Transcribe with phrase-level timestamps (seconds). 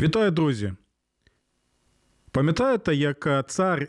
[0.00, 0.72] Вітаю, друзі.
[2.30, 3.88] Пам'ятаєте, як е, цар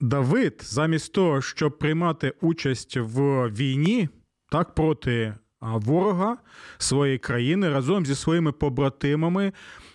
[0.00, 4.08] Давид, замість того, щоб приймати участь в війні
[4.50, 6.36] так проти ворога
[6.78, 9.52] своєї країни разом зі своїми побратимами,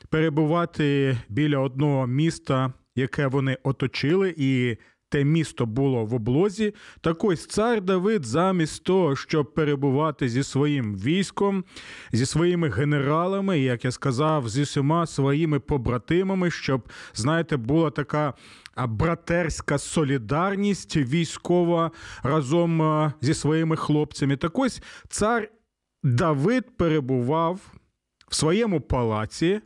[0.10, 4.78] перебувати біля одного міста, яке вони оточили, і
[5.10, 6.74] те місто було в облозі.
[7.02, 11.64] Так ось цар Давид, замість того, щоб перебувати зі своїм військом,
[12.12, 18.34] зі своїми генералами, як я сказав, зі всіма своїми побратимами, щоб, знаєте, була така.
[18.88, 21.92] Братерська солідарність військова
[22.24, 24.38] разом зі своїми хлопцями.
[24.38, 25.50] Так ось цар
[26.04, 27.60] Давид перебував
[28.28, 29.62] в своєму палаці,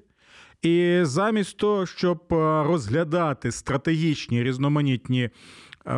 [0.62, 5.32] і замість того, щоб е, розглядати стратегічні різноманітні е,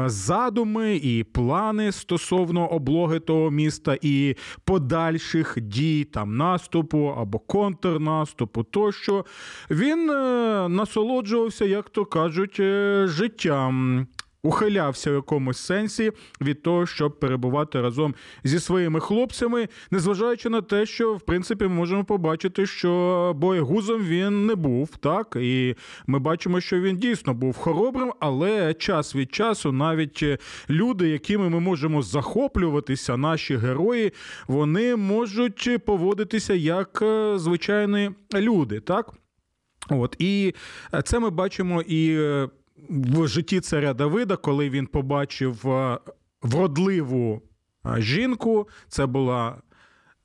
[0.06, 9.26] задуми і плани стосовно облоги того міста і подальших дій, там наступу або контрнаступу, тощо
[9.70, 12.56] він е, насолоджувався, як то кажуть,
[13.06, 14.08] життям
[14.44, 16.12] ухилявся в якомусь сенсі
[16.42, 21.70] від того, щоб перебувати разом зі своїми хлопцями, незважаючи на те, що в принципі ми
[21.76, 25.76] можемо побачити, що боєгузом він не був, так і
[26.08, 30.24] ми бачимо, що він дійсно був хоробрим, але час від часу навіть
[30.70, 34.14] люди, якими ми можемо захоплюватися, наші герої,
[34.48, 39.14] вони можуть поводитися як е, звичайні люди, так.
[39.90, 40.54] От і
[41.04, 42.50] це ми бачимо і е,
[42.90, 46.00] в житті царя Давида, коли він побачив е,
[46.42, 47.42] вродливу
[47.86, 49.62] е, жінку, це була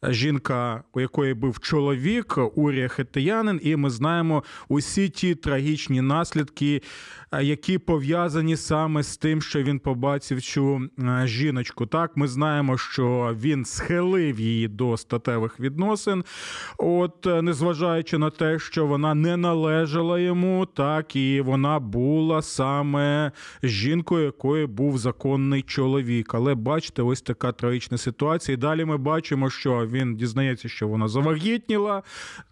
[0.02, 6.82] жінка, у якої був чоловік, Урія Хеттиянин, і ми знаємо усі ті трагічні наслідки,
[7.32, 11.86] е, які пов'язані саме з тим, що він побачив цю е, жіночку.
[11.86, 16.24] Так, ми знаємо, що він схилив її до статевих відносин,
[16.78, 23.32] от е, незважаючи на те, що вона не належала йому, так і вона була саме
[23.62, 26.34] жінкою, якою був законний чоловік.
[26.34, 28.54] Але бачите, ось така трагічна ситуація.
[28.54, 32.02] І далі ми бачимо, що він дізнається, що вона завагітніла.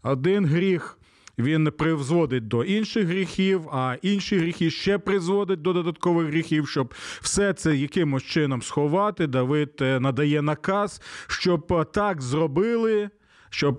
[0.03, 0.99] Один гріх.
[1.39, 7.53] Він призводить до інших гріхів, а інші гріхи ще призводить до додаткових гріхів, щоб все
[7.53, 9.27] це якимось чином сховати.
[9.27, 13.11] Давид е, надає наказ, щоб так зробили
[13.55, 13.79] щоб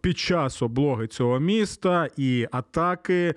[0.00, 3.34] під час облоги цього міста і атаки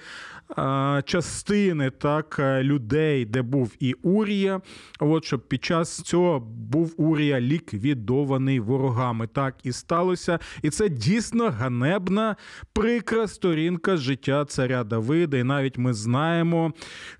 [1.05, 4.61] частини так людей, де був і Урія,
[4.99, 9.27] от щоб під час цього був Урія ліквідований ворогами.
[9.27, 10.39] Так і сталося.
[10.61, 12.35] І це дійсно ганебна,
[12.73, 15.37] прикра сторінка життя царя Давида.
[15.37, 16.73] І навіть ми знаємо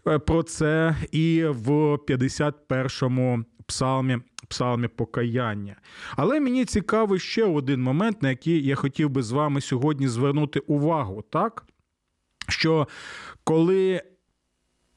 [0.08, 5.76] е, про це і в 51-му псалмі псалмі покаяння.
[6.16, 10.60] Але мені цікавий ще один момент, на який я хотів би з вами сьогодні звернути
[10.60, 11.66] увагу, так?
[12.48, 12.88] Що
[13.44, 14.02] коли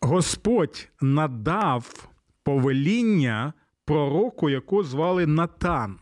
[0.00, 2.08] Господь надав
[2.42, 3.52] повеління
[3.84, 5.98] пророку, якого звали Натан.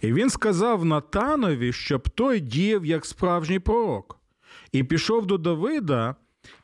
[0.00, 4.18] І він сказав Натанові, щоб той діяв як справжній пророк,
[4.72, 6.14] і пішов до Давида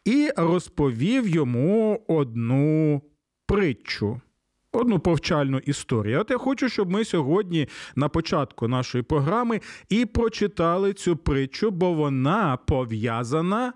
[0.05, 3.03] і розповів йому одну
[3.47, 4.21] притчу
[4.73, 6.21] одну повчальну історію.
[6.21, 11.93] От я хочу, щоб ми сьогодні на початку нашої програми і прочитали цю притчу, бо
[11.93, 13.73] вона пов'язана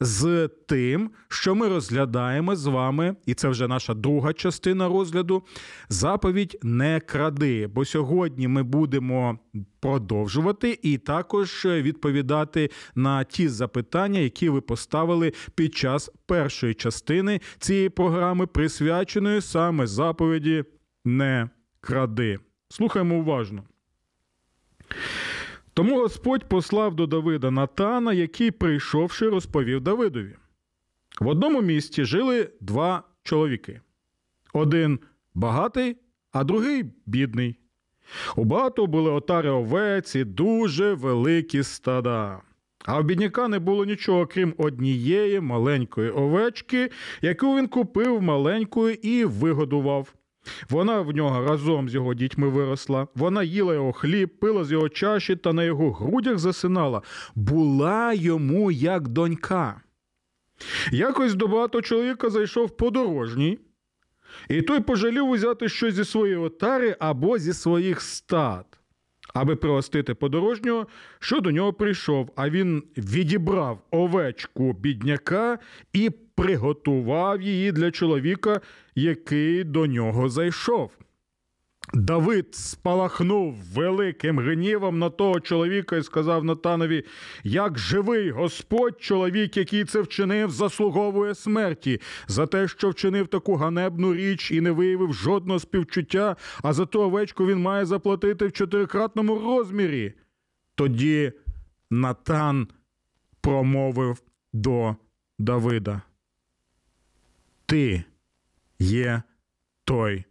[0.00, 5.42] з тим, що ми розглядаємо з вами, і це вже наша друга частина розгляду.
[5.88, 7.66] Заповідь не кради.
[7.66, 9.38] Бо сьогодні ми будемо
[9.80, 17.88] продовжувати і також відповідати на ті запитання, які ви поставили під час першої частини цієї
[17.88, 20.64] програми, присвяченої саме заповіді
[21.04, 21.48] не
[21.80, 22.38] кради.
[22.68, 23.62] Слухаємо уважно.
[25.76, 30.36] Тому Господь послав до Давида Натана, який, прийшовши, розповів Давидові.
[31.20, 33.80] В одному місті жили два чоловіки:
[34.52, 34.98] один
[35.34, 35.96] багатий,
[36.32, 37.58] а другий бідний.
[38.36, 42.40] У багато були отари овець і дуже великі стада.
[42.84, 46.90] А в бідняка не було нічого, крім однієї маленької овечки,
[47.22, 50.14] яку він купив маленькою і вигодував.
[50.70, 53.06] Вона в нього разом з його дітьми виросла.
[53.14, 57.02] Вона їла його хліб, пила з його чаші та на його грудях засинала.
[57.34, 59.80] Була йому як донька.
[60.92, 63.58] Якось до багато чоловіка зайшов подорожній,
[64.48, 68.66] і той пожалів узяти щось зі своєї отари або зі своїх стад,
[69.34, 70.86] аби пригостити подорожнього,
[71.18, 75.58] що до нього прийшов, а він відібрав овечку бідняка
[75.92, 78.60] і приготував її для чоловіка,
[78.94, 80.90] який до нього зайшов.
[81.94, 87.04] Давид спалахнув великим гнівом на того чоловіка і сказав Натанові:
[87.44, 94.14] як живий Господь, чоловік, який це вчинив, заслуговує смерті за те, що вчинив таку ганебну
[94.14, 99.38] річ і не виявив жодного співчуття, а за ту овечку він має заплатити в чотирикратному
[99.38, 100.12] розмірі.
[100.74, 101.32] Тоді
[101.90, 102.68] Натан
[103.40, 104.22] промовив
[104.52, 104.96] до
[105.38, 106.02] Давида:
[107.66, 108.04] Ти
[108.78, 109.22] є
[109.84, 110.24] той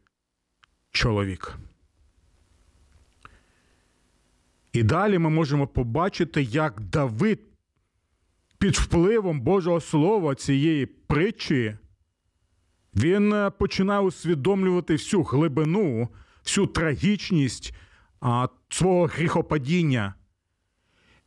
[0.92, 1.58] чоловік.
[4.74, 7.40] І далі ми можемо побачити, як Давид
[8.58, 11.78] під впливом Божого Слова цієї притчі
[12.96, 16.10] він е, починає усвідомлювати всю глибину,
[16.44, 17.74] всю трагічність
[18.70, 20.14] свого гріхопадіння.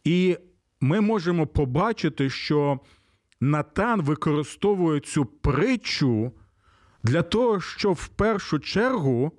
[0.05, 0.37] І
[0.81, 2.81] ми можемо побачити, що
[3.41, 6.33] Натан використовує цю притчу
[7.03, 9.33] для того, щоб в першу чергу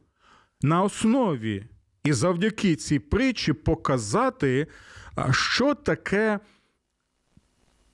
[0.62, 1.66] на основі
[2.04, 4.68] і завдяки цій притчі показати,
[5.32, 6.40] що таке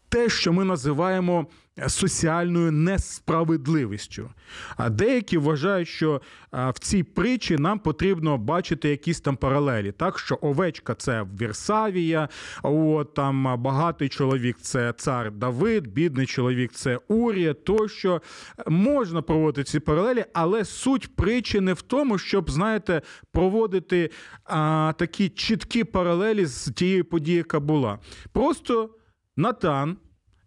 [0.09, 1.47] те, що ми називаємо
[1.87, 4.29] соціальною несправедливістю.
[4.77, 9.91] А деякі вважають, що в цій притчі нам потрібно бачити якісь там паралелі.
[9.91, 12.29] Так що овечка це Вірсавія,
[12.63, 17.53] от там багатий чоловік це цар Давид, бідний чоловік це Урія.
[17.53, 18.21] Тощо
[18.67, 23.01] можна проводити ці паралелі, але суть притчі не в тому, щоб, знаєте,
[23.31, 24.09] проводити
[24.43, 27.99] а, такі чіткі паралелі з тією подією, яка була.
[28.33, 28.89] Просто
[29.37, 29.97] Натан.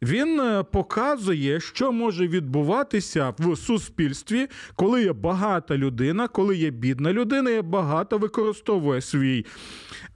[0.02, 7.12] Він е, показує, що може відбуватися в суспільстві, коли є багата людина, коли є бідна
[7.12, 9.46] людина, і багато використовує свій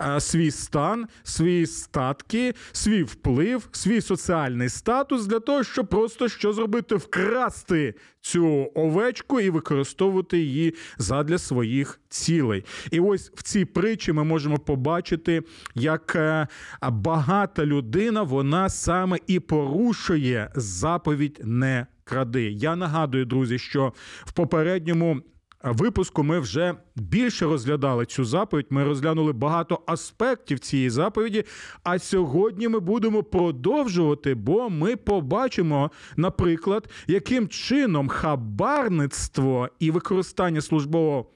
[0.01, 6.53] е, свій стан, свої статки, свій вплив, свій соціальний статус для того, щоб просто що
[6.53, 12.65] зробити, вкрасти цю овечку і використовувати її задля своїх цілей.
[12.91, 15.43] І ось в цій притчі ми можемо побачити,
[15.75, 16.49] як е,
[16.91, 22.51] багата людина вона саме і порушує заповідь не кради.
[22.51, 23.93] Я нагадую, друзі, що
[24.25, 25.23] в попередньому
[25.65, 28.67] випуску ми вже більше розглядали цю заповідь.
[28.71, 31.45] Ми розглянули багато аспектів цієї заповіді.
[31.83, 41.27] А сьогодні ми будемо продовжувати, бо ми побачимо, наприклад, яким чином хабарництво і використання службового.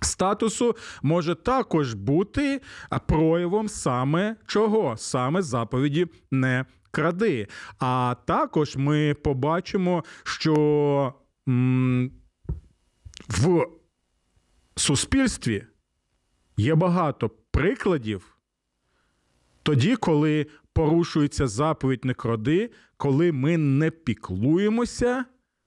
[0.00, 2.60] Статусу може також бути
[3.06, 4.96] проявом саме чого?
[4.96, 7.46] Саме заповіді не кради.
[7.78, 11.14] А також ми побачимо, що
[11.48, 12.10] м,
[13.32, 13.66] в
[14.76, 15.66] суспільстві
[16.56, 18.36] є багато прикладів
[19.62, 25.24] тоді, коли порушується заповідь не кради, коли ми не піклуємося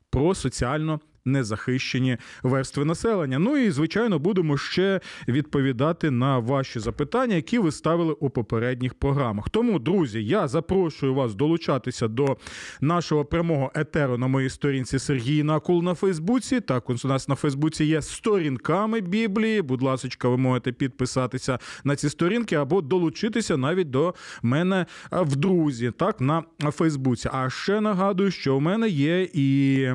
[0.10, 3.40] про соціально незахищені верстви населення.
[3.40, 9.50] Ну і звичайно будемо ще відповідати на ваші запитання, які ви ставили у попередніх програмах.
[9.50, 12.38] Тому, друзі, я запрошую вас долучатися до
[12.82, 16.62] нашого прямого етеру на моїй сторінці Сергій Накул на Фейсбуці.
[16.62, 19.62] Також у нас на Фейсбуці є сторінками Біблії.
[19.62, 25.92] Будь ласка, ви можете підписатися на ці сторінки або долучитися навіть до мене в друзі,
[25.92, 27.30] так на Фейсбуці.
[27.34, 29.88] А ще нагадую, що у мене є і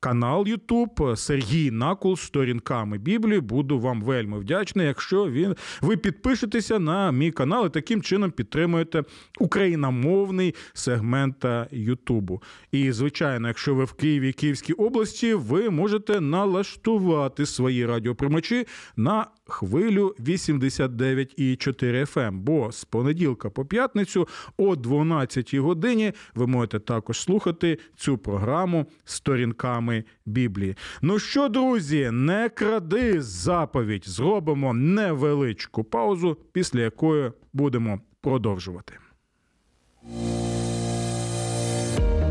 [0.00, 3.40] канал Ютуб Сергій Накул з сторінками Біблії.
[3.40, 9.04] Буду вам вельми вдячний, якщо він ви підпишетеся на мій канал і таким чином підтримуєте
[9.40, 12.42] україномовний сегмент Ютубу.
[12.72, 20.14] І, звичайно, якщо ви в Києві Київській області, ви можете налаштувати свої радіоприймачі на хвилю
[20.20, 28.18] 89,4 FM, бо з понеділка по п'ятницю о 12 годині ви можете також слухати цю
[28.18, 30.76] програму сторінками Біблії.
[31.02, 34.04] Ну що, друзі, не кради заповідь.
[34.06, 38.94] Зробимо невеличку паузу, після якої будемо продовжувати.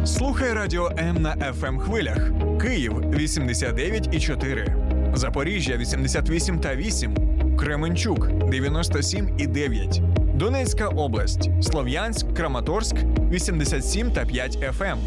[0.05, 2.31] Слухай радіо М на fm хвилях.
[2.62, 4.84] Київ 89,4.
[5.15, 7.15] Запоріжжя 88 та 8,
[7.57, 10.01] Кременчук 97 і 9,
[10.36, 12.95] Донецька область, Слов'янськ, Краматорськ
[13.31, 14.97] 87 та 5 ФМ.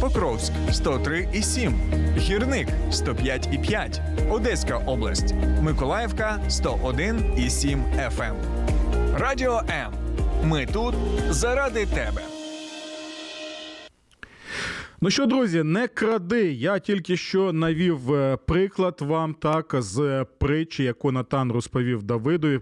[0.00, 1.74] Покровськ 103 і 7,
[2.18, 8.34] Гірник 105 і 5, Одеська область, Миколаївка 101 і 7 ФМ.
[9.18, 9.92] Радіо М.
[10.42, 10.94] Ми тут
[11.30, 12.22] заради тебе.
[15.04, 16.52] Ну що, друзі, не кради.
[16.52, 22.60] Я тільки що навів е, приклад вам так з притчі, яку Натан розповів Давидові.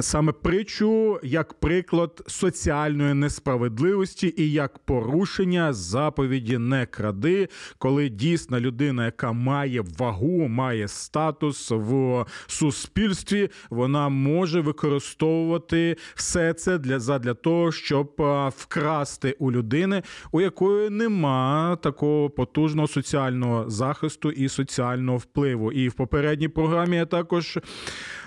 [0.00, 9.04] Саме притчу як приклад соціальної несправедливості і як порушення заповіді не кради, коли дійсна людина,
[9.04, 17.72] яка має вагу, має статус в суспільстві, вона може використовувати все це для задля того,
[17.72, 18.22] щоб
[18.56, 25.72] вкрасти у людини, у якої нема такого потужного соціального захисту і соціального впливу.
[25.72, 27.58] І в попередній програмі я також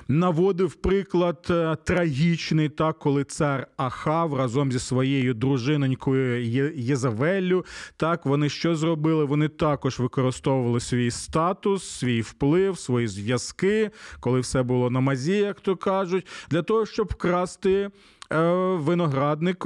[0.07, 6.43] наводив приклад е, трагічний, так коли цар Ахав разом зі своєю дружинонькою
[6.75, 7.65] Єзавеллю,
[7.98, 9.25] так вони що зробили?
[9.25, 15.60] Вони також використовували свій статус, свій вплив, свої зв'язки, коли все було на мазі, як
[15.60, 17.89] то кажуть, для того, щоб вкрасти.
[18.34, 19.66] Е, виноградник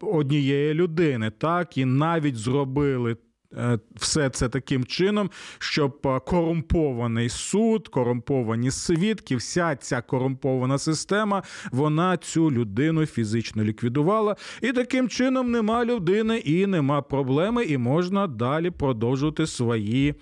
[0.00, 3.16] однієї людини, так і навіть зробили
[3.56, 11.42] Е, все це таким чином, щоб е, корумпований суд, корумповані свідки, вся ця корумпована система,
[11.72, 14.36] вона цю людину фізично ліквідувала.
[14.62, 20.14] І таким чином нема людини і нема проблеми, і можна далі продовжувати свої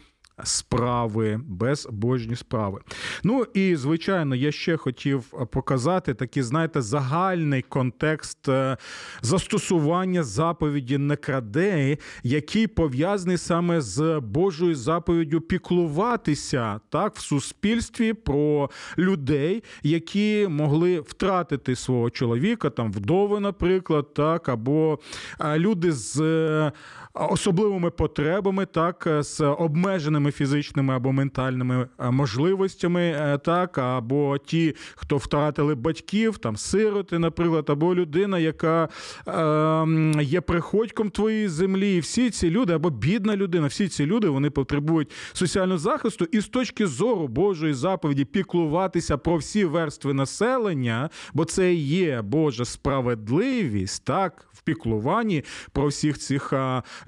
[0.45, 2.81] справи, безбожні справи.
[3.25, 8.77] Ну і звичайно, я ще хотів показати такий, знаєте, загальний контекст е,
[9.23, 18.71] застосування заповіді не краде, який пов'язаний саме з Божою заповіддю піклуватися так в суспільстві про
[18.99, 24.99] людей, які могли втратити свого чоловіка, там вдови, наприклад, так, або
[25.41, 26.73] е, люди з е,
[27.15, 35.17] особливими потребами, так, з обмеженими фізичними або ментальними е, можливостями, е, так, або ті, хто
[35.17, 38.89] втратили батьків, там сироти, наприклад, або людина, яка
[39.29, 41.97] е, є приходьком твоєї землі.
[41.97, 46.41] І всі ці люди, або бідна людина, всі ці люди вони потребують соціального захисту, і
[46.41, 54.05] з точки зору Божої заповіді піклуватися про всі верстви населення, бо це є Божа справедливість,
[54.05, 56.53] так в піклуванні про всіх цих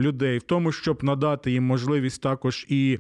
[0.00, 2.98] людей, в тому, щоб надати їм можливість також і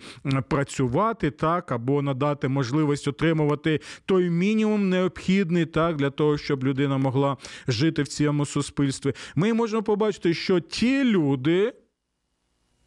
[0.48, 7.36] працювати, так, або надати можливість отримувати той мінімум необхідний, так, для того, щоб людина могла
[7.68, 9.12] жити в цьому суспільстві.
[9.34, 11.72] Ми можемо побачити, що ті люди,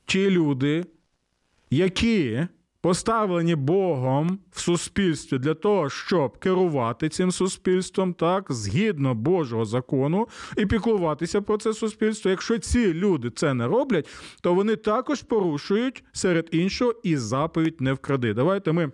[0.05, 0.85] ті люди,
[1.69, 2.47] які
[2.85, 10.27] поставлені Богом в суспільстві для того, щоб керувати цим суспільством, так, згідно Божого закону,
[10.57, 12.31] і піклуватися про це суспільство.
[12.31, 14.09] Якщо ці люди це не роблять,
[14.41, 18.33] то вони також порушують серед іншого і заповідь не вкради.
[18.33, 18.91] Давайте ми.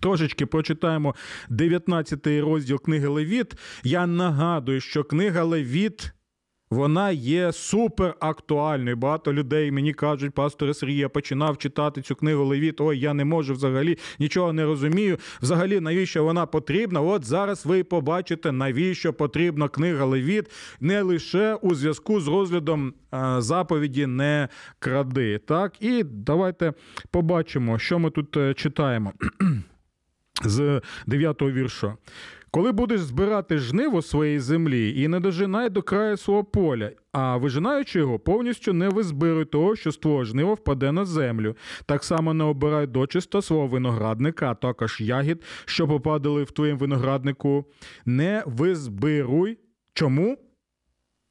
[0.00, 1.14] Трошечки прочитаємо
[1.48, 3.54] 19 розділ книги Левіт.
[3.84, 6.12] Я нагадую, що книга Левіт
[6.72, 8.96] вона є супер актуальною.
[8.96, 12.80] Багато людей мені кажуть, пастор Сергій, я починав читати цю книгу Левіт.
[12.80, 15.18] Ой, я не можу взагалі нічого не розумію.
[15.42, 17.00] Взагалі, навіщо вона потрібна?
[17.00, 20.50] От зараз ви побачите, навіщо потрібна книга Левіт
[20.80, 22.94] не лише у зв'язку з розглядом
[23.38, 24.48] заповіді не
[24.78, 25.38] кради.
[25.38, 26.72] Так, і давайте
[27.10, 29.12] побачимо, що ми тут е, читаємо
[30.44, 31.96] з 9 вірша.
[32.54, 37.98] Коли будеш збирати жниво своєї землі і не дожинай до краю свого поля, а вижинаючи
[37.98, 41.56] його, повністю не визбируй того, що з твого жнива впаде на землю.
[41.86, 47.64] Так само не обирай дочисто свого виноградника, а також ягід, що попадали в твоїм винограднику.
[48.04, 49.58] Не визбируй.
[49.94, 50.38] Чому?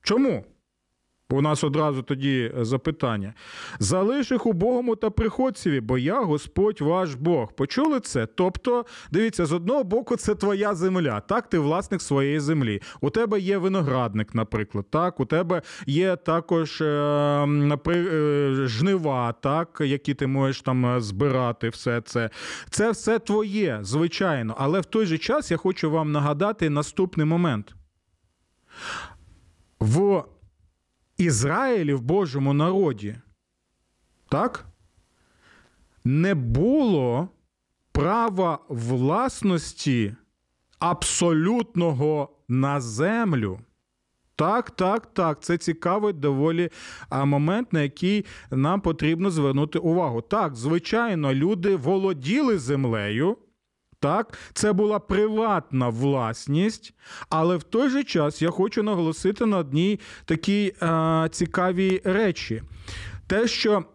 [0.04, 0.46] Чому?
[1.32, 3.34] У нас одразу тоді е, запитання.
[3.80, 7.54] Залиш їх убогому та приходцеві, бо я Господь ваш Бог.
[7.54, 8.26] Почули це?
[8.26, 11.20] Тобто, дивіться, з одного боку, це твоя земля.
[11.20, 12.82] Так, ти власник своєї землі.
[13.02, 14.86] У тебе є виноградник, наприклад.
[14.90, 18.68] Так, у тебе є також е, напри...
[18.68, 21.70] жнива, так, які ти можеш там е, збирати.
[21.70, 22.30] Все це.
[22.70, 24.56] Це все твоє, звичайно.
[24.58, 27.76] Але в той же час я хочу вам нагадати наступний момент.
[29.80, 30.24] В
[31.22, 33.16] Ізраїлі в Божому народі,
[34.30, 34.66] так?
[36.04, 37.30] Не було
[37.92, 40.16] права власності
[40.80, 43.60] абсолютного на землю.
[44.36, 46.70] Так, так, так, це цікавий доволі
[47.12, 50.22] момент, на який нам потрібно звернути увагу.
[50.22, 53.38] Так, звичайно, люди володіли землею.
[54.02, 56.94] Так, це була приватна власність,
[57.30, 62.64] але в той же час я хочу наголосити на одній такій е, цікавій речі.
[63.28, 63.86] Те, що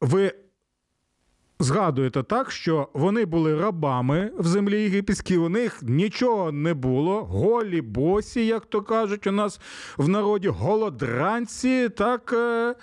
[0.00, 0.32] ви
[1.58, 7.80] згадуєте так, що вони були рабами в землі єгипетській, у них нічого не було, голі
[7.80, 9.60] босі, як то кажуть, у нас
[9.96, 12.32] в народі голодранці, так.
[12.32, 12.74] Е,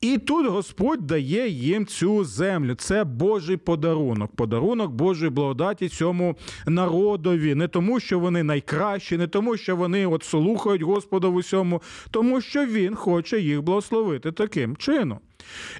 [0.00, 2.74] і тут Господь дає їм цю землю.
[2.74, 6.36] Це Божий подарунок, подарунок Божої благодаті цьому
[6.66, 7.54] народові.
[7.54, 12.40] Не тому, що вони найкращі, не тому, що вони от слухають Господа в усьому, тому
[12.40, 15.18] що Він хоче їх благословити таким чином.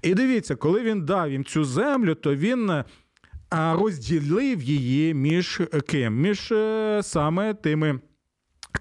[0.03, 2.73] І дивіться, коли він дав їм цю землю, то він.
[3.51, 6.21] Розділив її між ким?
[6.21, 8.01] Між е, саме тими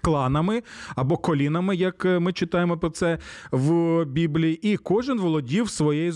[0.08, 0.62] кланами
[0.96, 3.18] або колінами, як е, ми читаємо про це
[3.50, 6.12] в Біблії, і кожен володів своєю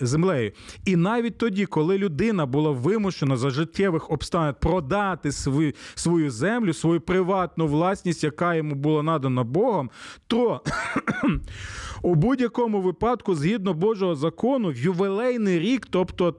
[0.00, 0.52] землею.
[0.84, 7.00] І навіть тоді, коли людина була вимушена за життєвих обставин продати свою, свою землю, свою
[7.00, 9.90] приватну власність, яка йому була надана Богом,
[10.26, 10.60] то
[12.02, 16.32] у будь-якому випадку, згідно Божого закону, в ювелейний рік, тобто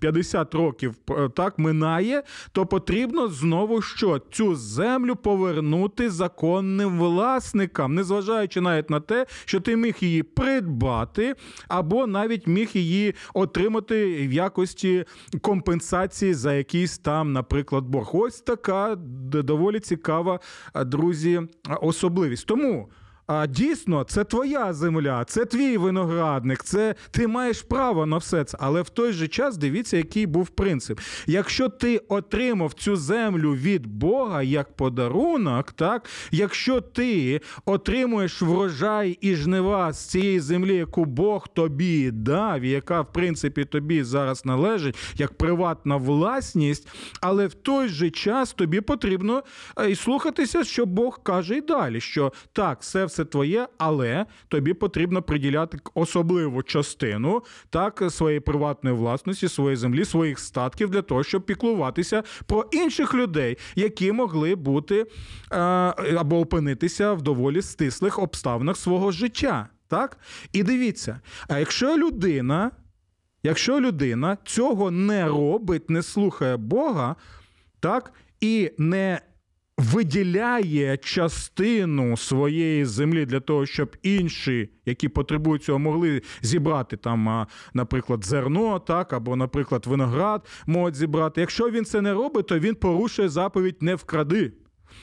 [0.00, 8.60] 50 років е, так минає, то потрібно знову що цю землю повернути законним власникам, незважаючи
[8.60, 11.34] навіть на те, що ти міг її придбати,
[11.68, 15.04] або навіть міг її отримати в якості
[15.40, 18.16] компенсації за якийсь там, наприклад, борг.
[18.16, 18.96] Ось така
[19.32, 20.40] доволі цікава,
[20.74, 21.40] друзі,
[21.80, 22.46] особливість.
[22.46, 22.88] Тому.
[23.32, 28.58] А дійсно, це твоя земля, це твій виноградник, це ти маєш право на все це.
[28.60, 31.00] Але в той же час дивіться, який був принцип.
[31.26, 39.34] Якщо ти отримав цю землю від Бога як подарунок, так якщо ти отримуєш врожай і
[39.34, 45.32] жнива з цієї землі, яку Бог тобі дав, яка в принципі тобі зараз належить, як
[45.32, 46.88] приватна власність,
[47.20, 49.42] але в той же час тобі потрібно
[49.78, 54.26] е, і слухатися, що Бог каже і далі, що так, все все це твоє, але
[54.48, 61.22] тобі потрібно приділяти особливу частину так своєї приватної власності, своєї землі, своїх статків для того,
[61.22, 65.06] щоб піклуватися про інших людей, які могли бути
[65.52, 65.56] е,
[66.16, 69.68] або опинитися в доволі стислих обставинах свого життя.
[69.88, 70.18] Так?
[70.52, 72.70] І дивіться, а якщо людина,
[73.42, 77.16] якщо людина цього не робить, не слухає Бога,
[77.80, 79.20] так, і не
[79.80, 88.24] виділяє частину своєї землі для того, щоб інші, які потребують цього, могли зібрати там, наприклад,
[88.24, 91.40] зерно, так або, наприклад, виноград можуть зібрати.
[91.40, 94.52] Якщо він це не робить, то він порушує заповідь не вкради,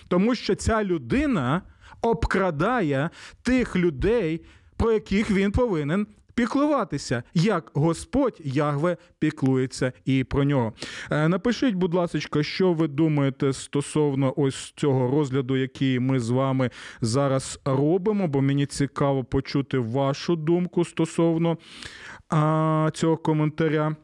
[0.07, 1.61] тому що ця людина
[2.01, 3.09] обкрадає
[3.41, 4.45] тих людей,
[4.77, 6.07] про яких він повинен
[6.37, 10.73] піклуватися, як Господь Ягве піклується і про нього.
[11.11, 16.69] Е, напишіть, будь ласка, що ви думаєте стосовно ось цього розгляду, який ми з вами
[17.01, 21.57] зараз робимо, бо мені цікаво почути вашу думку стосовно
[22.93, 23.95] цього коментаря.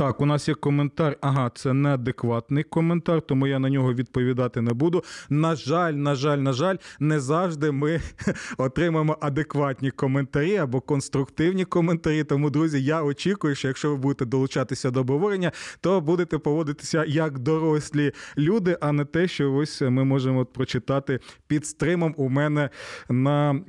[0.00, 1.16] Так, у нас є коментар.
[1.20, 5.04] Ага, це неадекватний коментар, тому я на нього відповідати не буду.
[5.30, 8.00] На жаль, на жаль, на жаль, не завжди ми
[8.58, 12.24] отримаємо адекватні коментарі або конструктивні коментарі.
[12.24, 17.38] Тому, друзі, я очікую, що якщо ви будете долучатися до обговорення, то будете поводитися як
[17.38, 22.70] дорослі люди, а не те, що ось ми можемо прочитати під стримом у мене
[23.08, 23.60] на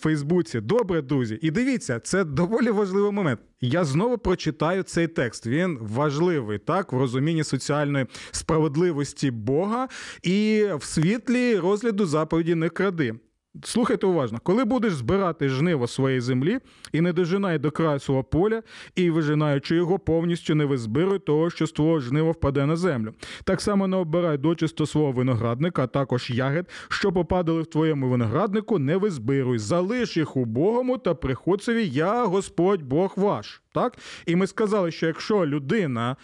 [0.00, 0.60] Фейсбуці.
[0.60, 3.40] Добре, друзі, і дивіться, це доволі важливий момент.
[3.62, 5.46] Я знову прочитаю цей текст.
[5.46, 9.88] Він важливий так в розумінні соціальної справедливості Бога
[10.22, 13.14] і в світлі розгляду заповіді не кради.
[13.64, 16.58] Слухайте уважно, коли будеш збирати жниво своєї землі
[16.92, 18.62] і не дожинай до краю свого поля,
[18.94, 23.12] і вижинаючи його, повністю не визбируй того, що з твого жнива впаде на землю.
[23.44, 28.78] Так само не обирай дочисто свого виноградника, а також ягід, що попадали в твоєму винограднику,
[28.78, 33.62] не визбируй, залиш їх у Богому та приходцеві, я Господь Бог ваш.
[33.72, 33.98] Так?
[34.26, 36.16] І ми сказали, що якщо людина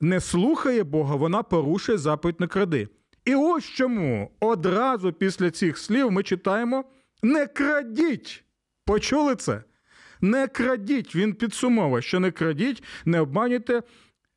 [0.00, 2.88] не слухає Бога, вона порушує заповідь не кради.
[3.30, 6.84] І ось чому одразу після цих слів ми читаємо:
[7.22, 8.44] не крадіть!
[8.86, 9.62] Почули це?
[10.20, 11.16] Не крадіть.
[11.16, 13.82] Він підсумовує, що не крадіть, не обманюйте.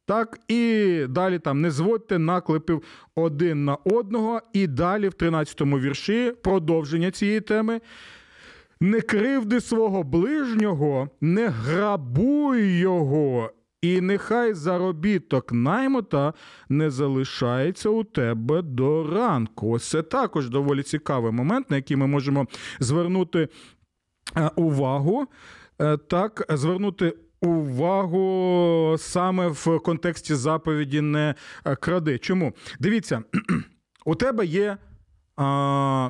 [0.06, 2.84] Так, і далі там не зводьте наклепів
[3.16, 4.42] один на одного.
[4.54, 7.82] І далі, в 13-му вірші, продовження цієї теми.
[8.80, 13.52] Не кривди свого ближнього, не грабуй його,
[13.84, 16.34] і нехай заробіток наймота
[16.70, 19.70] не залишається у тебе до ранку.
[19.70, 22.48] Ось це також доволі цікавий момент, на який ми можемо
[22.80, 23.48] звернути
[24.38, 25.28] е, увагу.
[25.82, 32.18] Е, так, звернути увагу саме в контексті заповіді не е, кради.
[32.18, 32.54] Чому?
[32.80, 33.24] Дивіться,
[34.06, 34.78] у тебе є
[35.36, 36.10] а,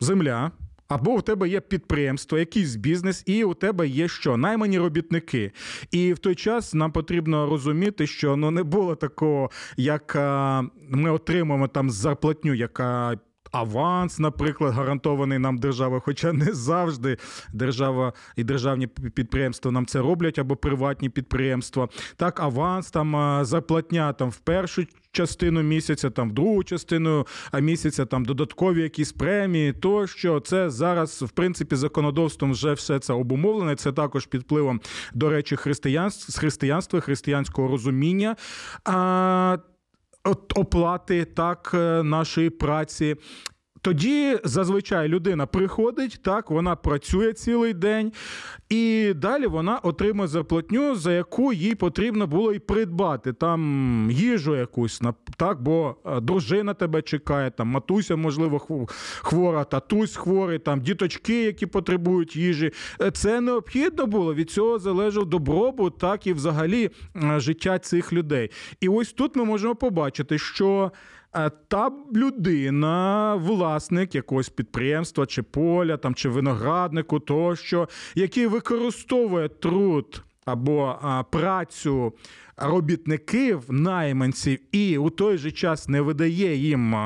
[0.00, 0.50] земля.
[0.88, 4.36] Або у тебе є підприємство, якийсь бізнес, і у тебе є що?
[4.36, 5.52] Наймані робітники.
[5.90, 11.10] І в той час нам потрібно розуміти, що ну не було такого, як а, ми
[11.10, 13.18] отримуємо там зарплатню, яка.
[13.52, 17.16] Аванс, наприклад, гарантований нам державою, хоча не завжди
[17.52, 21.88] держава і державні підприємства нам це роблять, або приватні підприємства.
[22.16, 27.26] Так, аванс, там а, зарплатня там в першу частину місяця, там в другу частину
[27.60, 33.76] місяця, там додаткові якісь премії, тощо це зараз, в принципі, законодавством вже все це обумовлене.
[33.76, 34.80] Це також під впливом,
[35.14, 38.36] до речі, християнства, християнства, християнського розуміння.
[38.84, 39.58] А,
[40.54, 43.16] оплати так е, нашої праці.
[43.84, 48.12] Тоді зазвичай людина приходить, так вона працює цілий день,
[48.68, 55.02] і далі вона отримує зарплатню, за яку їй потрібно було і придбати там їжу якусь,
[55.36, 58.86] так, бо е, дружина тебе чекає, там матуся, можливо,
[59.22, 62.72] хвора, татусь хворий, там діточки, які потребують їжі.
[63.00, 64.34] Е, це необхідно було.
[64.34, 68.50] Від цього залежав добробут, так і взагалі е, життя цих людей.
[68.80, 70.92] І ось тут ми можемо побачити, що.
[71.68, 80.98] Та людина, власник якогось підприємства чи поля, там чи винограднику, тощо, який використовує труд або
[81.30, 82.12] працю
[82.56, 86.96] робітників, найманців, і у той же час не видає їм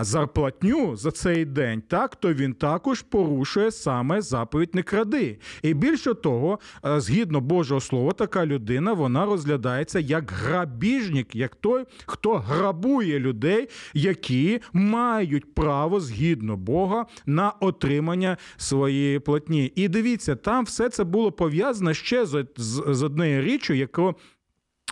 [0.00, 5.38] зарплатню за цей день, так то він також порушує саме заповідь не кради.
[5.62, 12.38] І більше того, згідно Божого Слова, така людина вона розглядається як грабіжник, як той, хто
[12.38, 19.72] грабує людей, які мають право згідно Бога на отримання своєї платні.
[19.74, 24.14] І дивіться, там все це було пов'язано ще з, з, з однією річчю, яку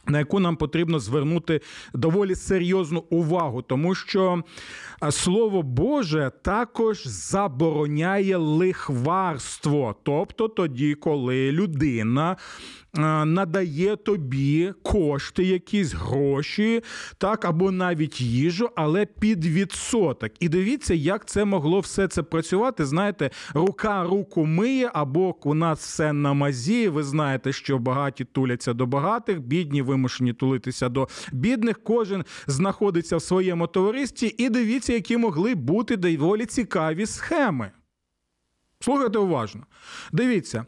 [0.09, 1.61] на яку нам потрібно звернути
[1.95, 4.43] доволі серйозну увагу, тому що
[5.11, 12.37] слово Боже також забороняє лихварство, тобто тоді, коли людина
[12.99, 16.83] надає тобі кошти, якісь гроші,
[17.19, 20.33] так, або навіть їжу, але під відсоток.
[20.41, 22.85] І дивіться, як це могло все це працювати.
[22.85, 26.89] Знаєте, рука руку миє, або у нас все на мазі.
[26.89, 31.81] Ви знаєте, що багаті туляться до багатих, бідні вимушені тулитися до бідних.
[31.85, 37.71] Кожен знаходиться в своєму товаристві, і дивіться, які могли бути доволі цікаві схеми.
[38.81, 39.67] Слухайте уважно.
[40.13, 40.65] Дивіться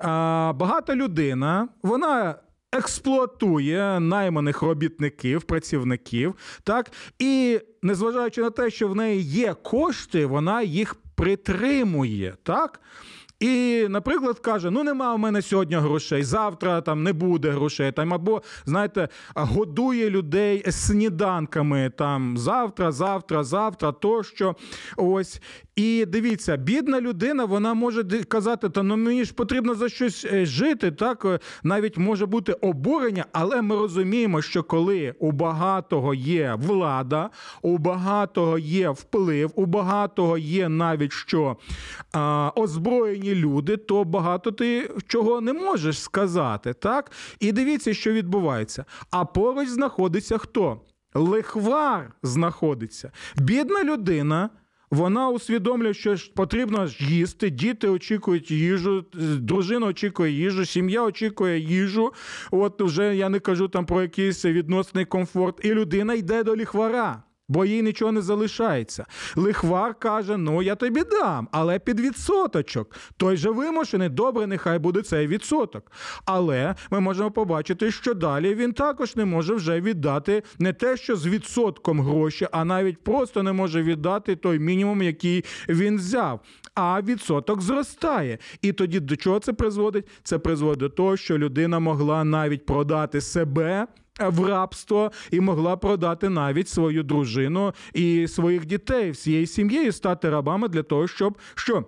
[0.00, 2.34] багата людина, вона.
[2.72, 10.62] Експлуатує найманих робітників, працівників, так і незважаючи на те, що в неї є кошти, вона
[10.62, 12.80] їх притримує, так.
[13.40, 17.92] І, наприклад, каже: ну нема у мене сьогодні грошей, завтра там не буде грошей.
[17.92, 24.56] Там або, знаєте, годує людей сніданками там завтра, завтра, завтра, тощо.
[24.96, 25.40] Ось.
[25.78, 30.46] І дивіться, бідна людина, вона може казати, та ну мені ж потрібно за щось е,
[30.46, 30.90] жити.
[30.90, 37.30] Так е, навіть може бути обурення, але ми розуміємо, що коли у багатого є влада,
[37.62, 41.56] у багатого є вплив, у багатого є навіть що
[42.12, 46.74] а, озброєні люди, то багато ти чого не можеш сказати.
[46.74, 47.12] так?
[47.40, 48.84] І дивіться, що відбувається.
[49.10, 50.80] А поруч знаходиться хто?
[51.14, 53.12] Лихвар знаходиться.
[53.36, 54.50] Бідна людина.
[54.90, 59.04] Вона усвідомлює, що потрібно їсти, діти очікують їжу,
[59.38, 62.12] дружина очікує їжу, сім'я очікує їжу.
[62.50, 65.64] От вже я не кажу там про якийсь відносний комфорт.
[65.64, 69.06] І людина йде до ліхвара бо їй нічого не залишається.
[69.36, 72.96] Лихвар каже: Ну, я тобі дам, але під відсоточок.
[73.16, 75.92] Той же вимушений, добре, нехай буде цей відсоток.
[76.24, 81.16] Але ми можемо побачити, що далі він також не може вже віддати не те, що
[81.16, 86.40] з відсотком гроші, а навіть просто не може віддати той мінімум, який він взяв.
[86.74, 88.38] А відсоток зростає.
[88.62, 90.06] І тоді до чого це призводить?
[90.22, 93.86] Це призводить до того, що людина могла навіть продати себе
[94.20, 100.68] в рабство і могла продати навіть свою дружину і своїх дітей всією сім'єю стати рабами
[100.68, 101.84] для того, щоб що.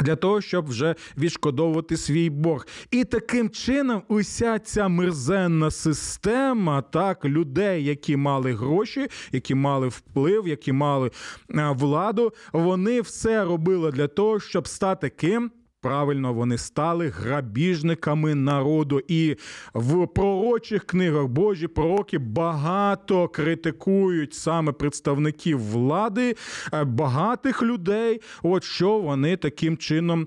[0.00, 2.66] Для того, щоб вже відшкодовувати свій борг.
[2.90, 10.48] І таким чином, уся ця мерзенна система так, людей, які мали гроші, які мали вплив,
[10.48, 11.10] які мали
[11.48, 15.50] владу, вони все робили для того, щоб стати ким
[15.86, 19.00] правильно вони стали грабіжниками народу.
[19.08, 19.36] І
[19.74, 26.36] в пророчих книгах Божі пророки багато критикують саме представників влади,
[26.72, 28.20] е, багатих людей.
[28.42, 30.26] От що вони таким чином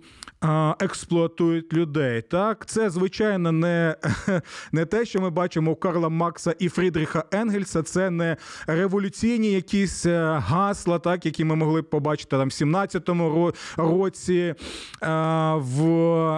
[0.79, 2.21] експлуатують людей.
[2.21, 3.95] Так, це звичайно не,
[4.71, 7.83] не те, що ми бачимо у Карла Макса і Фрідріха Енгельса.
[7.83, 14.55] Це не революційні якісь е, гасла, так які ми могли побачити там в 17-му році
[15.01, 15.83] а, в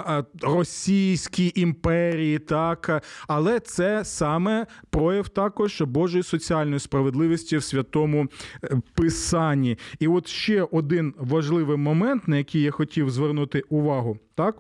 [0.10, 8.28] е, Російській імперії, так але це саме прояв також Божої соціальної справедливості в святому
[8.64, 9.78] е, писанні.
[10.00, 14.56] І от ще один важливий момент, на який я хотів звернути увагу, так.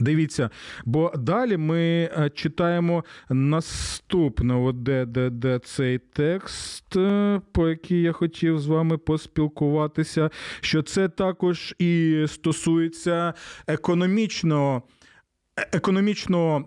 [0.00, 0.50] Дивіться,
[0.84, 8.12] бо далі ми е, читаємо наступне, де, де, де цей текст, е, по який я
[8.12, 13.34] хотів з вами поспілкуватися, що це також і стосується
[13.66, 14.82] економічного
[15.72, 16.64] економічного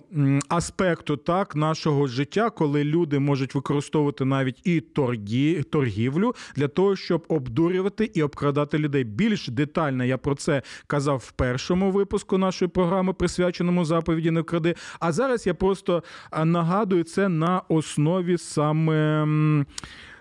[0.50, 7.26] аспекту так нашого життя, коли люди можуть використовувати навіть і торгі, торгівлю для того, щоб
[7.28, 9.04] обдурювати і обкрадати людей.
[9.04, 14.76] Більш детально я про це казав в першому випуску нашої програми, присвяченому заповіді не вкради.
[15.00, 16.04] А зараз я просто
[16.46, 19.26] нагадую це на основі саме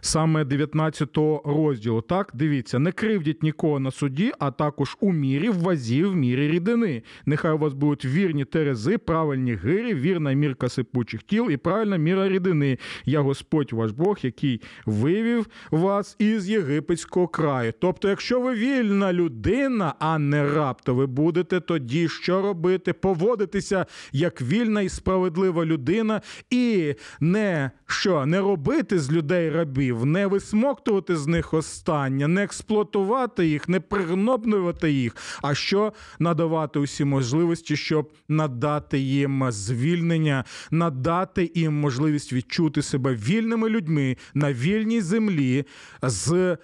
[0.00, 2.00] саме 19 розділу.
[2.00, 6.48] Так, дивіться, не кривдіть нікого на суді, а також у мірі, в вазі, в мірі
[6.48, 7.02] рідини.
[7.26, 12.28] Нехай у вас будуть вірні терези, правильні гирі, вірна мірка сипучих тіл і правильна міра
[12.28, 12.78] рідини.
[13.04, 17.72] Я Господь ваш Бог, який вивів вас із єгипетського краю.
[17.80, 22.92] Тобто, якщо ви вільна людина, а не раб, то ви будете тоді що робити?
[22.92, 30.06] Поводитися як вільна і справедлива людина, і не що не робити з людей рабів рабів,
[30.06, 37.04] не висмоктувати з них останнє, не експлуатувати їх, не пригнобнувати їх, а що надавати усі
[37.04, 45.64] можливості, щоб надати їм звільнення, надати їм можливість відчути себе вільними людьми на вільній землі
[46.02, 46.56] з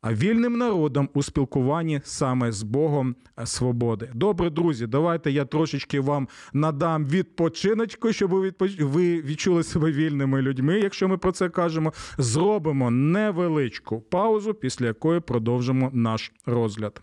[0.00, 4.10] а вільним народом у спілкуванні саме з Богом свободи.
[4.14, 8.30] Добре, друзі, давайте я трошечки вам надам відпочиночку, щоб
[8.78, 10.80] ви відчули себе вільними людьми.
[10.80, 17.02] Якщо ми про це кажемо, зробимо невеличку паузу, після якої продовжимо наш розгляд.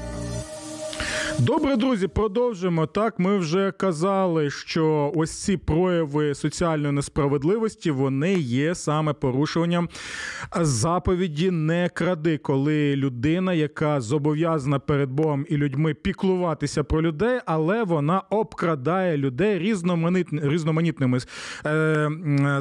[1.45, 2.85] Добре, друзі, продовжимо.
[2.87, 9.89] Так, ми вже казали, що ось ці прояви соціальної несправедливості вони є саме порушуванням
[10.61, 17.83] заповіді не кради, коли людина, яка зобов'язана перед Богом і людьми піклуватися про людей, але
[17.83, 19.59] вона обкрадає людей
[20.43, 21.19] різноманітними
[21.65, 22.09] е,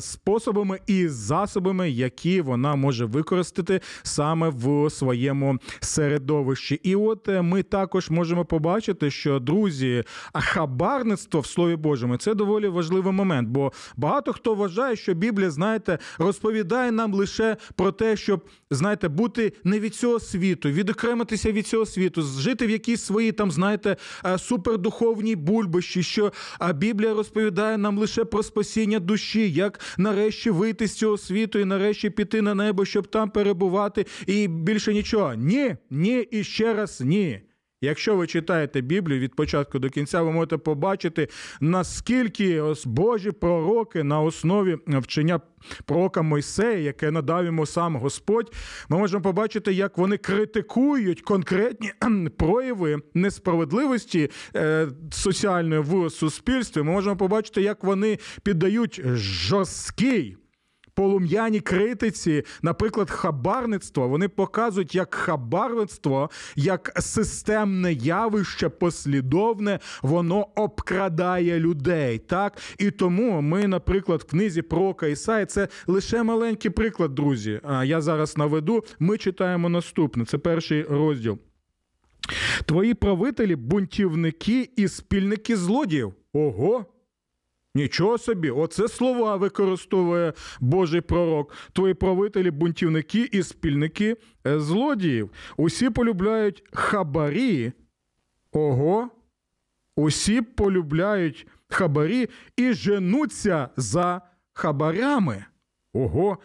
[0.01, 6.75] способами і засобами, які вона може використати саме в своєму середовищі.
[6.75, 12.17] І от е, ми також можемо побачити побачити, що друзі, а хабарництво в Слові Божому
[12.17, 17.93] це доволі важливий момент, бо багато хто вважає, що Біблія, знаєте, розповідає нам лише про
[17.93, 23.03] те, щоб знаєте, бути не від цього світу, відокремитися від цього світу, жити в якійсь
[23.03, 26.33] своїй там, знаєте, е, супердуховній бульбищі, що
[26.75, 32.11] Біблія розповідає нам лише про спасіння душі, як нарешті вийти з цього світу і нарешті
[32.11, 35.35] піти на небо, щоб там перебувати, і більше нічого.
[35.35, 37.50] Ні, ні і ще раз ні.
[37.83, 41.29] Якщо ви читаєте Біблію від початку до кінця, ви можете побачити,
[41.61, 45.41] наскільки ось Божі пророки на основі вчення
[45.85, 48.55] пророка Мойсея, яке надав йому сам Господь,
[48.89, 51.93] ми можемо побачити, як вони критикують конкретні
[52.39, 56.83] прояви несправедливості е, соціальної в суспільстві.
[56.83, 60.37] Ми можемо побачити, як вони піддають жорсткий
[61.01, 72.19] полум'яній критиці, наприклад, хабарництво, вони показують, як хабарництво, як системне явище послідовне, воно обкрадає людей.
[72.19, 77.61] Так і тому ми, наприклад, в книзі про Ісаї, це лише маленький приклад, друзі.
[77.85, 78.85] Я зараз наведу.
[78.99, 80.25] Ми читаємо наступне.
[80.25, 81.39] Це перший розділ.
[82.65, 86.13] Твої правителі бунтівники і спільники злодіїв.
[86.33, 86.87] Ого!
[87.75, 91.55] Нічого собі, оце слова використовує Божий пророк.
[91.73, 95.31] Твої правителі, бунтівники і спільники е, злодіїв.
[95.57, 97.73] Усі полюбляють хабарі.
[98.53, 99.11] Ого.
[99.97, 104.21] Усі полюбляють хабарі і женуться за
[104.53, 105.45] хабарями.
[105.93, 106.39] Ого.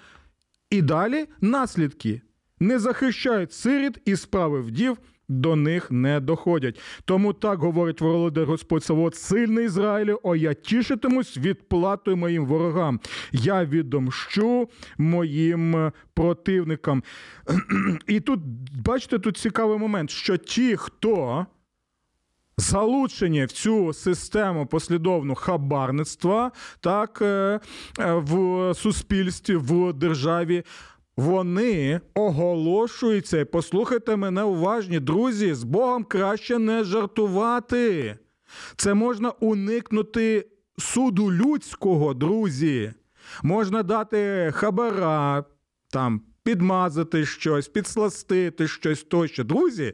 [0.69, 2.21] І далі наслідки.
[2.59, 6.79] Не захищають сиріт і справи вдів до них не доходять.
[7.05, 12.99] Тому так говорить Володар Господь Савод, сильний Ізраїлю, о я тішитимусь відплатою моїм ворогам.
[13.31, 17.03] Я відомщу моїм противникам.
[18.07, 18.39] І тут,
[18.85, 21.45] бачите, тут цікавий момент, що ті, хто
[22.57, 27.59] залучені в цю систему послідовну хабарництва, так, е,
[27.99, 30.63] е, в суспільстві, в державі.
[31.17, 38.15] Вони оголошуються, послухайте мене уважні, друзі, з Богом краще не жартувати.
[38.75, 40.47] Це можна уникнути
[40.77, 42.93] суду людського, друзі.
[43.43, 45.43] Можна дати хабара,
[45.89, 49.43] там, підмазати щось, підсластити щось тощо.
[49.43, 49.93] Друзі,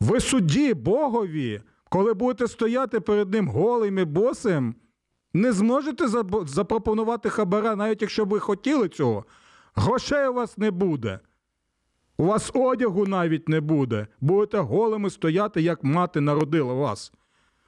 [0.00, 4.74] ви судді Богові, коли будете стояти перед ним голим і босим,
[5.32, 6.08] не зможете
[6.46, 9.24] запропонувати хабара, навіть якщо ви хотіли цього.
[9.74, 11.18] Грошей у вас не буде.
[12.16, 14.06] У вас одягу навіть не буде.
[14.20, 17.12] Будете голими стояти, як мати народила вас.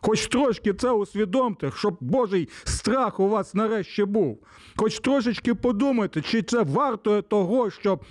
[0.00, 4.38] Хоч трошки це усвідомте, щоб Божий страх у вас нарешті був.
[4.76, 8.04] Хоч трошечки подумайте, чи це варто того, щоб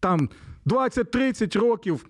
[0.00, 0.28] там
[0.66, 2.06] 20-30 років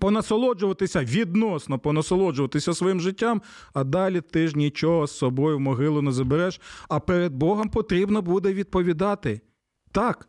[0.00, 3.42] понасолоджуватися відносно понасолоджуватися своїм життям,
[3.74, 8.22] а далі ти ж нічого з собою в могилу не забереш, а перед Богом потрібно
[8.22, 9.40] буде відповідати.
[9.92, 10.28] Так.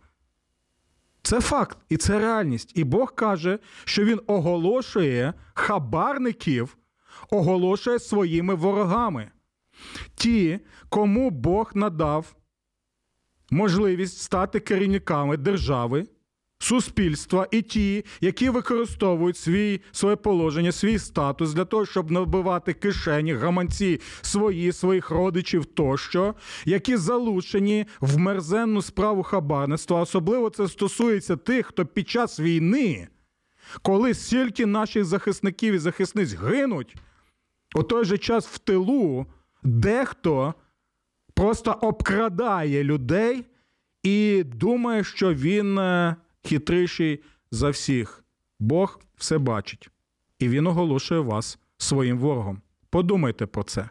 [1.22, 2.72] Це факт і це реальність.
[2.76, 6.78] І Бог каже, що він оголошує хабарників,
[7.30, 9.32] оголошує своїми ворогами.
[10.16, 12.36] Ті, кому Бог надав
[13.50, 16.08] можливість стати керівниками держави,
[16.60, 23.34] суспільства і ті, які використовують свій, своє положення, свій статус для того, щоб набивати кишені,
[23.34, 30.02] гаманці свої, своїх родичів тощо, які залучені в мерзенну справу хабарництва.
[30.02, 33.08] Особливо це стосується тих, хто під час війни,
[33.82, 36.96] коли стільки наших захисників і захисниць гинуть,
[37.76, 39.26] у той же час в тилу
[39.64, 40.54] дехто
[41.34, 43.46] просто обкрадає людей
[44.04, 46.16] і думає, що він е,
[46.48, 48.24] хитріший за всіх.
[48.60, 49.90] Бог все бачить,
[50.40, 52.62] і він оголошує вас своїм ворогом.
[52.90, 53.90] Подумайте про це.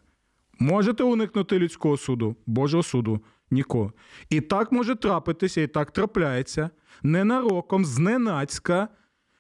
[0.59, 3.91] Можете уникнути людського суду, Божого суду ніколи.
[4.31, 6.71] І так може трапитися, і так трапляється
[7.03, 8.89] ненароком, зненацька,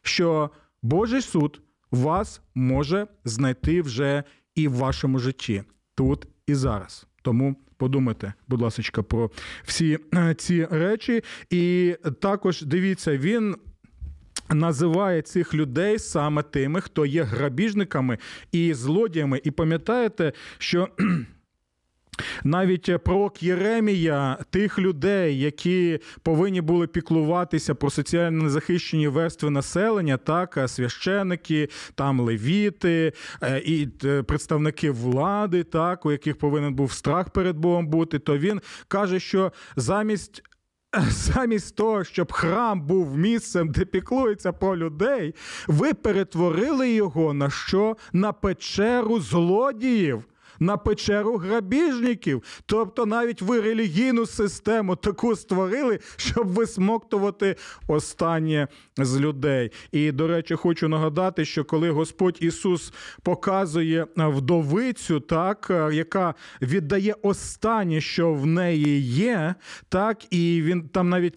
[0.03, 0.51] що
[0.83, 4.25] Божий суд вас може знайти вже
[4.55, 5.63] і в вашому житті,
[5.95, 7.07] тут і зараз.
[7.23, 9.31] Тому подумайте, будь ласка, про
[9.65, 11.23] всі е, ці речі.
[11.51, 13.57] І також дивіться, він.
[14.49, 18.19] Називає цих людей саме тими, хто є грабіжниками
[18.53, 19.41] і злодіями.
[19.45, 20.89] І пам'ятаєте, що
[22.45, 30.59] навіть пророк Єремія тих людей, які повинні були піклуватися про соціально незахищені верстви населення, так
[30.67, 37.57] священики, там левіти е, і е, представники влади, так у яких повинен був страх перед
[37.57, 40.43] Богом бути, то він каже, що замість.
[41.11, 45.35] Замість того, щоб храм був місцем, де піклується про людей,
[45.67, 47.97] ви перетворили його на що?
[48.13, 50.25] На печеру злодіїв
[50.61, 52.43] на печеру грабіжників.
[52.67, 57.57] Тобто навіть ви релігійну систему таку створили, щоб висмоктувати
[57.89, 59.71] останнє з людей.
[59.93, 62.93] І, до речі, хочу нагадати, що коли Господь Ісус
[63.23, 69.55] показує вдовицю, так, яка віддає останнє, що в неї є,
[69.89, 71.35] так, і він там навіть.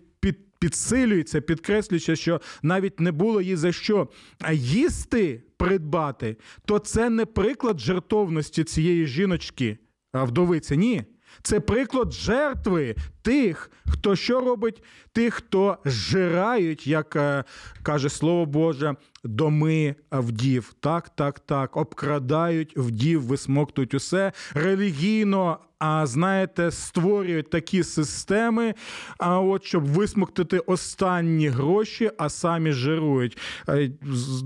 [0.59, 4.09] Підсилюється, підкреслюється, що навіть не було їй за що
[4.51, 9.77] їсти придбати, то це не приклад жертовності цієї жіночки,
[10.13, 10.77] вдовиці.
[10.77, 11.03] Ні.
[11.41, 17.43] Це приклад жертви тих, хто що робить, тих, хто зжирають, як е,
[17.83, 20.73] каже Слово Боже, доми вдів.
[20.79, 21.77] Так, так, так.
[21.77, 25.57] Обкрадають вдів, висмоктують усе релігійно.
[25.79, 28.73] А знаєте, створюють такі системи,
[29.17, 33.37] а от щоб висмоктати останні гроші, а самі жирують.
[33.69, 33.91] Е,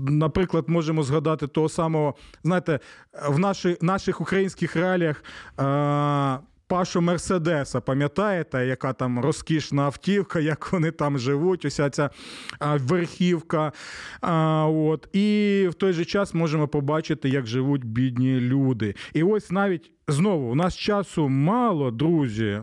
[0.08, 2.80] наприклад, можемо згадати того самого, знаєте,
[3.28, 5.24] в наших наших українських реаліях.
[6.66, 12.10] Пашу Мерседеса, пам'ятаєте, яка там розкішна автівка, як вони там живуть, уся ця
[12.60, 13.72] верхівка.
[14.20, 15.08] А, от.
[15.12, 18.94] І в той же час можемо побачити, як живуть бідні люди.
[19.12, 22.62] І ось навіть знову у нас часу мало, друзі,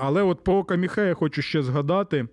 [0.00, 2.28] але от пророка Міхея хочу ще згадати.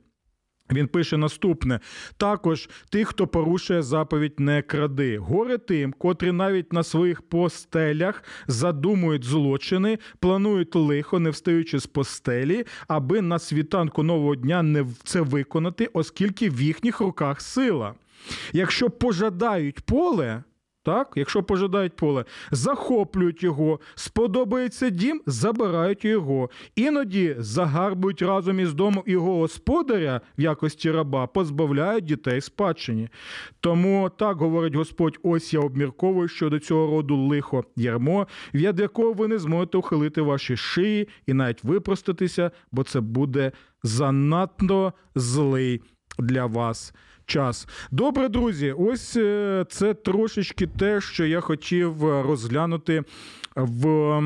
[0.72, 1.80] Він пише наступне:
[2.18, 5.18] також тих, хто порушує заповідь не кради.
[5.18, 12.66] Горе тим, котрі навіть на своїх постелях задумують злочини, планують лихо, не встаючи з постелі,
[12.88, 17.94] аби на світанку нового дня не це виконати, оскільки в їхніх руках сила.
[18.54, 20.44] Якщо пожадають поле.
[20.86, 26.50] Так, якщо пожадають поле, захоплюють його, сподобається дім, забирають його.
[26.76, 33.10] Іноді загарбують разом із домом його господаря в якості раба, позбавляють дітей спадщині.
[33.60, 39.28] Тому так говорить Господь: ось я обмірковую щодо цього роду лихо ярмо, від якого ви
[39.28, 43.52] не зможете ухилити ваші шиї і навіть випростатися, бо це буде
[43.84, 45.82] занадто злий
[46.20, 46.94] для вас
[47.26, 47.68] час.
[47.92, 53.04] Добре, друзі, ось е, це трошечки те, що я хотів е, розглянути
[53.56, 54.22] в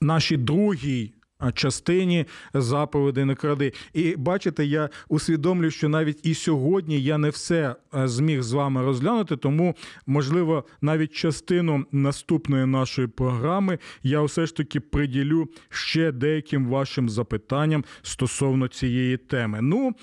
[0.00, 1.12] нашій другій.
[1.54, 3.72] Частині заповіді не кради.
[3.94, 8.82] І бачите, я усвідомлюю, що навіть і сьогодні я не все е, зміг з вами
[8.82, 9.74] розглянути, тому,
[10.06, 17.84] можливо, навіть частину наступної нашої програми я все ж таки приділю ще деяким вашим запитанням
[18.02, 19.58] стосовно цієї теми.
[19.62, 19.94] Ну,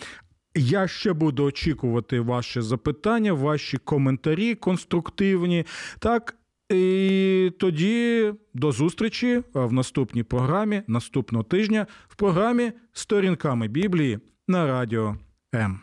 [0.56, 5.66] я ще буду очікувати ваші запитання, ваші коментарі конструктивні.
[6.00, 6.36] Так,
[6.70, 15.16] і тоді до зустрічі в наступній програмі наступного тижня в програмі Сторінками Біблії на радіо
[15.56, 15.80] М.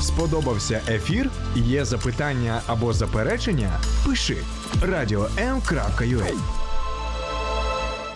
[0.00, 1.30] Сподобався ефір?
[1.56, 3.80] Є запитання або заперечення?
[4.06, 4.36] Пиши
[4.82, 6.67] радіом.ua